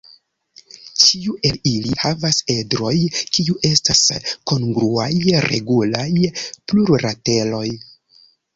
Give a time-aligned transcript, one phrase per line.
[1.01, 2.95] Ĉiu el ili havas edroj
[3.37, 4.01] kiu estas
[4.53, 5.11] kongruaj
[5.51, 7.65] regulaj plurlateroj.